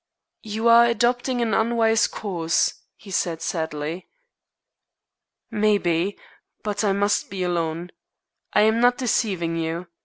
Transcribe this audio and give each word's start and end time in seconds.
"You 0.41 0.67
are 0.67 0.85
adopting 0.87 1.43
an 1.43 1.53
unwise 1.53 2.07
course," 2.07 2.73
he 2.95 3.11
said 3.11 3.39
sadly. 3.39 4.09
"Maybe. 5.51 6.17
But 6.63 6.83
I 6.83 6.91
must 6.91 7.29
be 7.29 7.43
alone. 7.43 7.91
I 8.51 8.61
am 8.61 8.79
not 8.79 8.97
deceiving 8.97 9.57
you. 9.57 9.89